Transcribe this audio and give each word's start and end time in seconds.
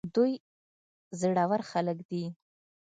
دوی 0.15 0.31
زړه 1.19 1.43
ور 1.49 1.61
خلک 1.71 1.97
دي. 2.09 2.23